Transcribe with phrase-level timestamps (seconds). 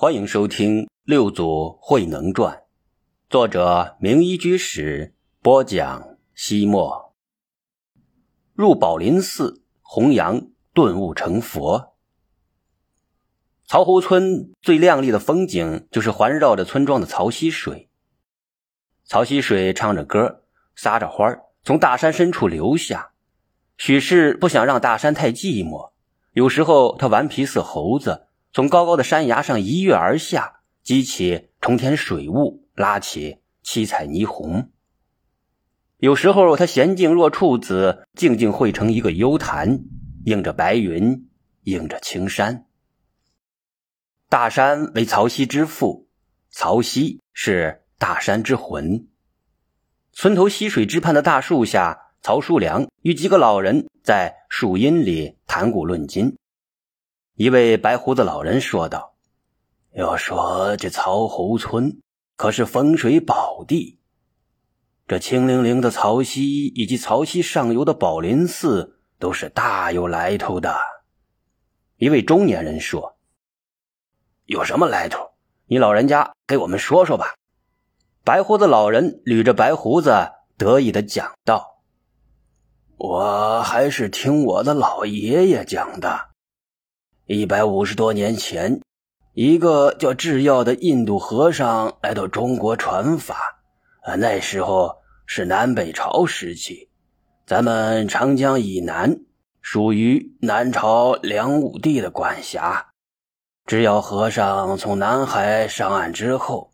[0.00, 2.56] 欢迎收听《六祖慧能传》，
[3.28, 6.16] 作者明一居士播讲。
[6.34, 7.14] 西莫
[8.54, 11.92] 入宝林寺弘扬顿悟成佛。
[13.66, 17.90] 曹侯村最亮丽的风景就是环绕着村庄的曹溪水。
[19.04, 20.44] 曹溪水唱着歌，
[20.74, 23.10] 撒着欢从大山深处流下。
[23.76, 25.90] 许是不想让大山太寂寞，
[26.32, 28.28] 有时候他顽皮似猴子。
[28.52, 34.70] 从高高的山崖上一跃而下，激起冲天水雾，拉起七彩霓虹。
[35.98, 39.84] 有时候他娴静若处子，静静汇成一个幽潭，
[40.24, 41.28] 映着白云，
[41.64, 42.66] 映着青山。
[44.28, 46.08] 大山为曹溪之父，
[46.50, 49.06] 曹溪是大山之魂。
[50.12, 56.36] 村头溪水之畔的大树下，曹叔良与几个老人在树荫里谈古论今。
[57.40, 59.14] 一位白胡子老人说道
[59.96, 62.02] ：“要说这曹侯村
[62.36, 63.98] 可是风水宝地，
[65.08, 70.76] 这清灵灵的曹溪以及曹溪上游的宝林寺都是大有来头的。”
[71.96, 73.16] 一位中年人说
[74.44, 75.30] ：“有什么来头？
[75.64, 77.36] 你老人家给我们说说吧。”
[78.22, 81.80] 白胡子老人捋着白胡子，得意的讲道
[82.98, 86.28] ：“我还是听我的老爷爷讲的。”
[87.32, 88.80] 一百五十多年前，
[89.34, 93.62] 一个叫智耀的印度和尚来到中国传法。
[94.02, 96.88] 啊，那时候是南北朝时期，
[97.46, 99.20] 咱们长江以南
[99.60, 102.88] 属于南朝梁武帝的管辖。
[103.64, 106.72] 智耀和尚从南海上岸之后，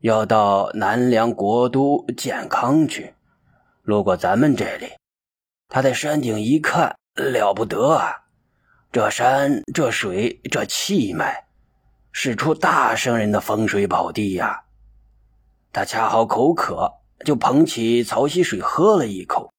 [0.00, 3.14] 要到南梁国都建康去，
[3.80, 4.88] 路过咱们这里，
[5.66, 8.27] 他在山顶一看，了不得啊！
[8.98, 11.44] 这山、这水、这气脉，
[12.10, 14.64] 是出大圣人的风水宝地呀！
[15.72, 19.52] 他恰好口渴，就捧起曹溪水喝了一口。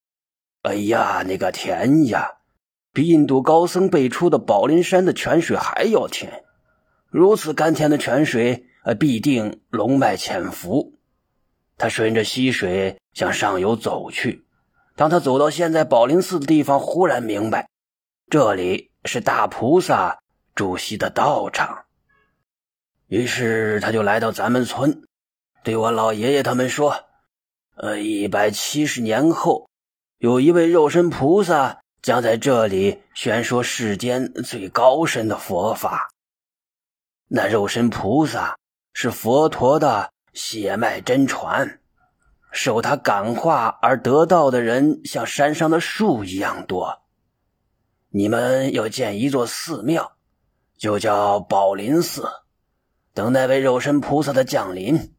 [0.63, 2.33] 哎呀，那个甜呀，
[2.91, 6.43] 比印度高僧辈出的宝林山的泉水还要甜。
[7.07, 10.95] 如此甘甜的泉水，呃，必定龙脉潜伏。
[11.77, 14.43] 他顺着溪水向上游走去。
[14.97, 17.69] 当他走到现在宝林寺的地方，忽然明白，
[18.29, 18.89] 这里。
[19.05, 20.19] 是大菩萨
[20.55, 21.85] 主席的道场，
[23.07, 25.03] 于是他就来到咱们村，
[25.63, 27.05] 对我老爷爷他们说
[27.77, 29.69] ：“呃，一百七十年后，
[30.17, 36.09] 有一位肉身菩萨将在这里宣说世间最高深的佛法。
[37.29, 38.57] 那肉身菩萨
[38.93, 41.79] 是佛陀的血脉真传，
[42.51, 47.01] 受他感化而得道的人，像山上的树一样多。”
[48.11, 50.13] 你们要建一座寺庙，
[50.77, 52.27] 就叫宝林寺，
[53.13, 55.13] 等那位肉身菩萨的降临。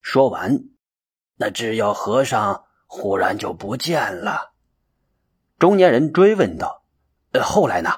[0.00, 0.64] 说完，
[1.36, 4.52] 那制药和尚忽然就不见了。
[5.58, 6.84] 中年人追问道
[7.32, 7.90] ：“呃，后来呢？”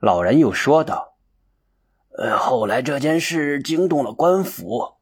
[0.00, 1.16] 老人又说道
[2.18, 4.94] ：“呃，后来这件事惊动了官府，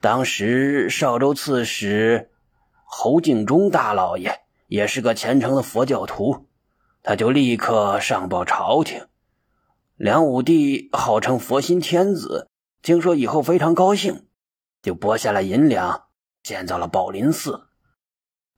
[0.00, 2.30] 当时邵州刺史
[2.84, 6.46] 侯敬忠大老爷也是个虔诚的佛教徒。”
[7.06, 9.06] 他就立刻上报朝廷，
[9.94, 12.48] 梁武帝号称佛心天子，
[12.82, 14.26] 听说以后非常高兴，
[14.82, 16.08] 就拨下了银两，
[16.42, 17.68] 建造了宝林寺。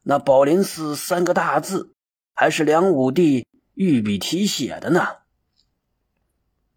[0.03, 1.95] 那宝林寺三个大字，
[2.33, 5.07] 还是梁武帝御笔题写的呢。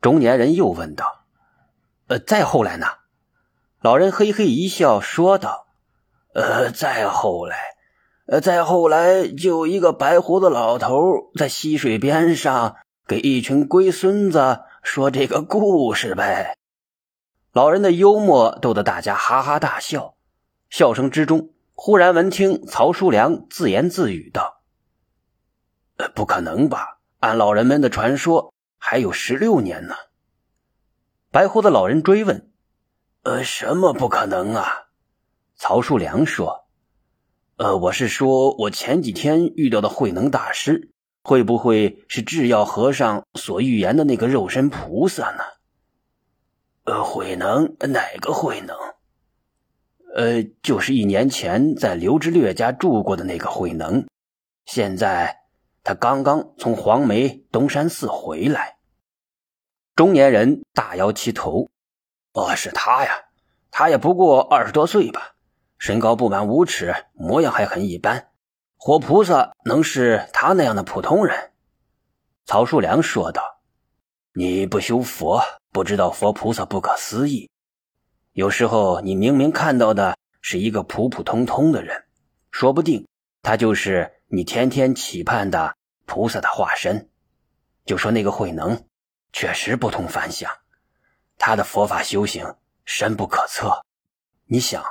[0.01, 1.23] 中年人又问道
[2.07, 2.87] ：“呃，再后来呢？”
[3.79, 5.67] 老人嘿嘿一笑，说道
[6.35, 7.55] ：“呃，再后来。”
[8.31, 16.55] 呃，再后来，就一个白胡子老头在溪水边上给一群龟孙子说这个故事呗。
[17.51, 20.15] 老人的幽默逗得大家哈哈大笑，
[20.69, 24.61] 笑声之中，忽然闻听曹叔良自言自语道
[25.99, 26.99] ：“呃，不可能吧？
[27.19, 29.95] 按老人们的传说，还有十六年呢。”
[31.31, 32.49] 白胡子老人追问
[33.23, 34.85] ：“呃，什么不可能啊？”
[35.59, 36.60] 曹叔良说。
[37.61, 40.89] 呃，我是说，我前几天遇到的慧能大师，
[41.21, 45.43] 会不会是智药和尚所预言的那个肉身菩萨呢？
[46.85, 48.75] 呃，慧能哪个慧能？
[50.15, 54.07] 呃，就是一年前在刘知略家住过的那个慧能。
[54.65, 55.41] 现在
[55.83, 58.77] 他刚刚从黄梅东山寺回来。
[59.95, 61.69] 中年人大摇其头
[62.33, 63.11] ：“哦，是他呀，
[63.69, 65.30] 他也不过二十多岁吧。”
[65.81, 68.29] 身高不满五尺，模样还很一般。
[68.77, 71.53] 活菩萨能是他那样的普通人？
[72.45, 73.63] 曹树良说道
[74.35, 75.41] ：“你不修佛，
[75.71, 77.49] 不知道佛菩萨不可思议。
[78.33, 82.03] 有时候你明明看到的是一个普普通通的人，
[82.51, 83.07] 说不定
[83.41, 85.75] 他就是你天天期盼的
[86.05, 87.09] 菩萨的化身。
[87.85, 88.85] 就说那个慧能，
[89.33, 90.51] 确实不同凡响，
[91.39, 92.53] 他的佛法修行
[92.85, 93.83] 深不可测。
[94.45, 94.83] 你想，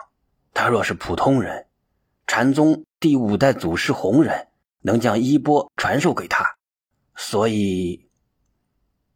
[0.53, 1.67] 他若是普通人，
[2.27, 4.49] 禅宗第五代祖师弘忍
[4.81, 6.57] 能将衣钵传授给他，
[7.17, 8.09] 所以。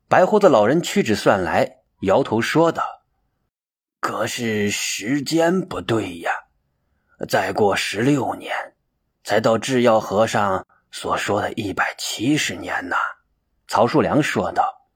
[0.06, 2.84] 白胡子老人屈指算来，摇头说道
[3.98, 6.31] ：“可是时间不对呀，
[7.28, 8.54] 再过十六年，
[9.25, 12.96] 才到智药和尚所说的一百七十年呢。”
[13.66, 14.88] 曹树良说道：“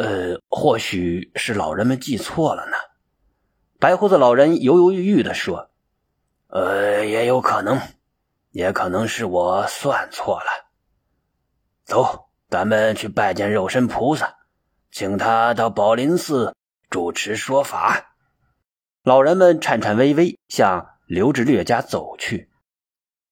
[0.00, 2.76] 呃，或许是老人们记错了呢。”
[3.80, 5.70] 白胡子老人犹犹豫豫的说
[6.48, 7.80] ：“呃，也有可能，
[8.50, 10.70] 也可能是我算错了。
[11.84, 14.34] 走。”咱们去拜见肉身菩萨，
[14.90, 16.56] 请他到宝林寺
[16.90, 18.16] 主持说法。
[19.04, 22.50] 老人们颤颤巍巍向刘志略家走去。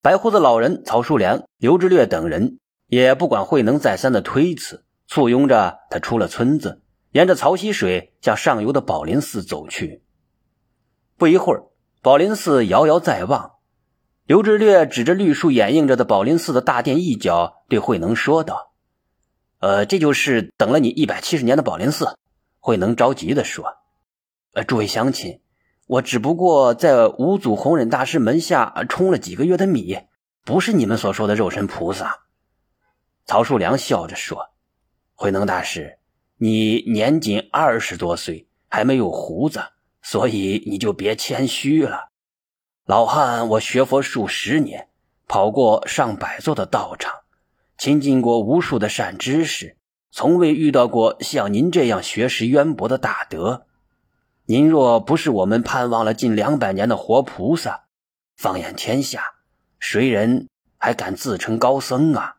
[0.02, 6.80] 白胡子老人、曹叔良、刘志略等人也不管慧能再三的推辞，簇拥着他出了村子，
[7.10, 10.04] 沿着曹溪水向上游的宝林寺走去。
[11.18, 11.64] 不一会儿，
[12.00, 13.54] 宝林寺遥遥在望。
[14.24, 18.72] 刘志略指着绿树掩映着的宝林寺的大殿一角，对慧能说道。
[19.58, 22.16] 呃，这就是等了你一百七十年的宝林寺。
[22.60, 23.78] 慧能着急的说
[24.54, 25.40] ：“呃，诸位乡亲，
[25.88, 29.98] 我只不过在五祖弘忍大师门下充了几个月的米，
[30.44, 32.20] 不是你们所说的肉身菩萨。”
[33.26, 34.50] 曹树良笑着说
[35.16, 35.98] ：“慧能大师，
[36.36, 39.64] 你年仅二十多岁，还没有胡子，
[40.10, 42.08] 所以你就别谦虚了。
[42.86, 44.88] 老汉我学佛数十年，
[45.26, 47.12] 跑过上百座的道场。”
[47.76, 49.76] 亲近过无数的善知识，
[50.10, 53.66] 从未遇到过像您这样学识渊博的大德。
[54.46, 57.84] 您若不是我们盼望了近两百年的活菩萨，
[58.34, 59.22] 放眼天下，
[59.78, 62.36] 谁人还敢自称高僧啊？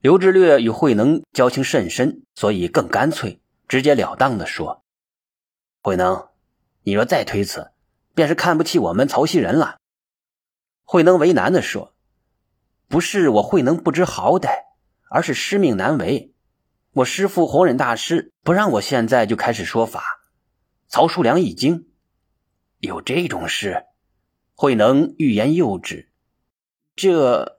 [0.00, 4.82] 刘志略与慧能交情甚深，所以更干脆、直截了当地说
[5.80, 6.26] ：“慧能，
[6.84, 7.72] 你若再推辞，
[8.14, 9.78] 便是看不起我们曹溪人了。”
[10.86, 11.90] 慧能为难地说。
[12.86, 14.50] 不是我慧能不知好歹，
[15.10, 16.32] 而是师命难违。
[16.92, 20.04] 我师父弘忍大师不让我现在就开始说法。
[20.86, 21.88] 曹叔良一惊，
[22.78, 23.86] 有这种事？
[24.54, 26.12] 慧能欲言又止。
[26.94, 27.58] 这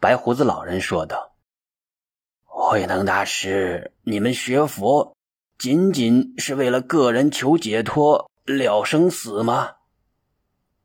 [0.00, 1.34] 白胡子老人说道
[2.44, 5.16] ：“慧能大师，你们学佛
[5.60, 9.72] 仅仅是为了个人求解脱了生死吗？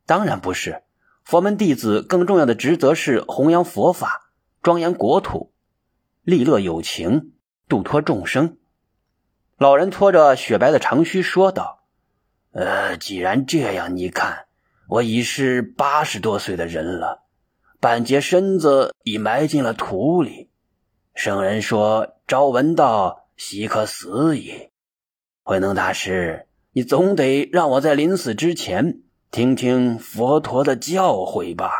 [0.05, 0.83] 当然不是。”
[1.25, 4.29] 佛门弟子更重要的职责是弘扬佛法、
[4.61, 5.51] 庄严国土、
[6.21, 7.31] 利乐有情、
[7.67, 8.57] 度脱众生。
[9.57, 11.79] 老人拖着雪白的长须说道
[12.53, 14.45] ：“呃，既然这样，你看，
[14.87, 17.23] 我已是八十多岁的人了，
[17.79, 20.51] 半截身子已埋进了土里。
[21.15, 24.71] 圣人说：‘朝闻道，岂可死矣。’
[25.43, 29.01] 慧能大师，你总得让我在临死之前。”
[29.31, 31.73] 听听佛陀的教诲吧。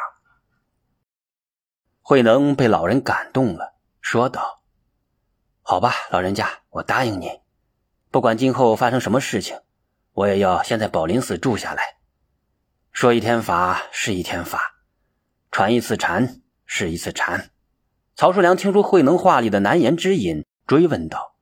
[2.02, 4.62] 慧能被老人感动了，说道
[5.64, 7.40] ：“好吧，老人家，我答应你。
[8.12, 9.58] 不管今后发生什么事情，
[10.12, 11.96] 我也要先在宝林寺住下来。
[12.92, 14.76] 说一天法是一天法，
[15.50, 17.52] 传一次禅是一次禅。”
[18.16, 21.35] 曹叔良听出慧能话里的难言之隐，追问道：“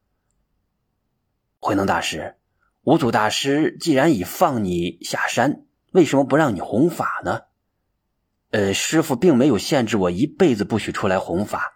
[1.63, 2.35] 慧能大师，
[2.81, 7.43] 五祖大师既然已放你下山？”为什么不让你弘法呢？
[8.49, 11.71] 呃，师傅并没有限制我一辈子不许出来弘法，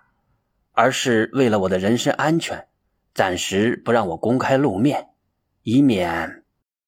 [0.74, 2.68] 而是为了我的人身安全，
[3.14, 5.08] 暂时不让我公开露面，
[5.64, 6.44] 以免……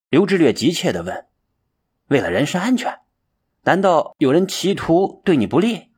[0.10, 1.28] 刘志略急切的问
[2.10, 3.00] ：“为了人身安全，
[3.62, 5.92] 难道有人企图对你不利？”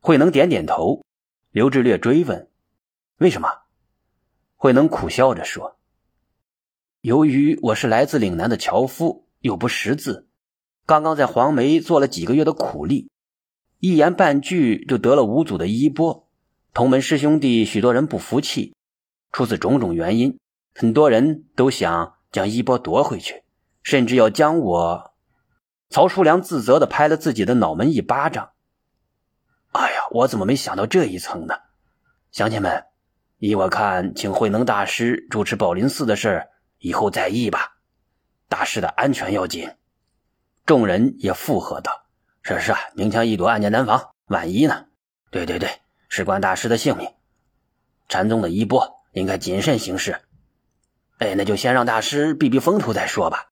[0.00, 1.02] 慧能点点头。
[1.52, 2.50] 刘志略追问
[3.16, 3.48] ：“为什么？”
[4.56, 5.78] 慧能苦笑着说
[7.04, 10.26] ：“由于我是来自岭南的樵夫，又不识字。”
[10.86, 13.10] 刚刚在黄梅做了几个月的苦力，
[13.78, 16.26] 一言半句就得了五祖的衣钵。
[16.72, 18.74] 同门师兄弟许多人不服气，
[19.32, 20.38] 出自种种原因，
[20.74, 23.42] 很多人都想将衣钵夺回去，
[23.82, 25.12] 甚至要将我。
[25.90, 28.52] 曹叔良自责的拍了自己的脑门一巴掌。
[29.72, 31.56] 哎呀，我怎么没想到这一层呢？
[32.32, 32.86] 乡亲们，
[33.40, 36.48] 依我看，请慧能大师主持宝林寺的事
[36.84, 37.78] 以后再议吧。
[38.46, 39.70] 大师的安全要紧。
[40.66, 42.04] 众人也附和道
[42.44, 44.84] ：“是是啊，明枪易躲，暗箭难防，万一呢？
[45.30, 47.08] 对对对，事关大师的性命，
[48.06, 50.20] 禅宗的衣钵，应该谨慎行事。”
[51.18, 53.46] 哎，那就先让大师避避风头再说吧。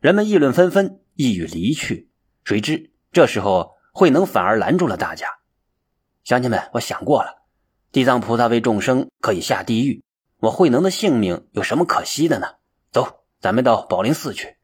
[0.00, 2.10] 人们议论纷纷，意欲离去。
[2.42, 5.26] 谁知这时候慧能反而拦住了大家。
[6.24, 7.42] 乡亲们，我想过了，
[7.92, 10.02] 地藏菩萨为众生可以下地狱，
[10.38, 12.46] 我慧能的性命有什么可惜的呢？
[13.42, 14.56] 咱们到宝林寺去。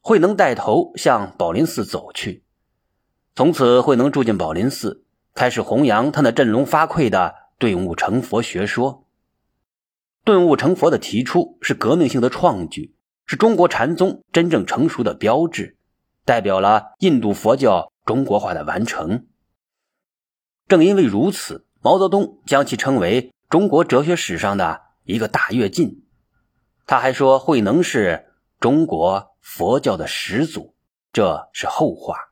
[0.00, 2.44] 慧能带头向宝林寺走去。
[3.34, 5.04] 从此，慧能住进宝林寺，
[5.34, 9.04] 开始弘扬他那振聋发聩的顿悟成佛学说。
[10.24, 12.94] 顿悟成佛的提出是革命性的创举。
[13.26, 15.76] 是中国禅宗真正成熟的标志，
[16.24, 19.26] 代表了印度佛教中国化的完成。
[20.66, 26.02] 正因为如此，毛泽东将其称为中国哲学史上的一个大跃进。
[26.86, 30.74] 他还说，慧能是中国佛教的始祖，
[31.12, 32.29] 这是后话。